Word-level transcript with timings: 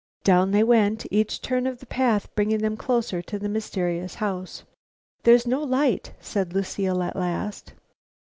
Down 0.23 0.49
they 0.49 0.63
went, 0.63 1.05
each 1.11 1.41
turn 1.43 1.67
of 1.67 1.77
the 1.79 1.85
path 1.85 2.33
bringing 2.33 2.57
them 2.57 2.75
closer 2.75 3.21
to 3.21 3.37
the 3.37 3.47
mysterious 3.47 4.15
house. 4.15 4.63
"There's 5.25 5.45
no 5.45 5.61
light," 5.61 6.13
said 6.19 6.53
Lucile 6.55 7.03
at 7.03 7.15
last. 7.15 7.73